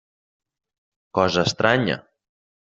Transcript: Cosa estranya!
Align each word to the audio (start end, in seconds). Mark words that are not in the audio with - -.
Cosa 1.19 1.45
estranya! 1.51 2.03